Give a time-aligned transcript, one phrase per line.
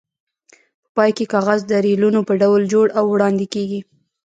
[0.83, 3.79] په پای کې کاغذ د ریلونو په ډول جوړ او وړاندې کېږي.